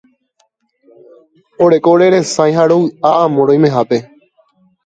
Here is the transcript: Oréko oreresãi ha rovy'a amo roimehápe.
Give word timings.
Oréko 1.65 1.93
oreresãi 1.97 2.57
ha 2.57 2.65
rovy'a 2.73 3.15
amo 3.27 3.49
roimehápe. 3.51 4.05